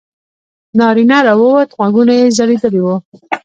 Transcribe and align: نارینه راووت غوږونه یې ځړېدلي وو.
نارینه 0.79 1.17
راووت 1.25 1.69
غوږونه 1.77 2.13
یې 2.19 2.33
ځړېدلي 2.37 2.81
وو. 2.83 2.95